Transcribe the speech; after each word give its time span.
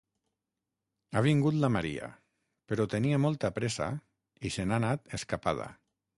Ha 1.11 1.21
vingut 1.25 1.59
la 1.65 1.69
Maria, 1.75 2.07
però 2.73 2.89
tenia 2.95 3.21
molta 3.27 3.53
pressa 3.59 3.91
i 4.51 4.55
se 4.59 4.67
n'ha 4.69 4.83
anat 4.85 5.17
escapada. 5.21 5.71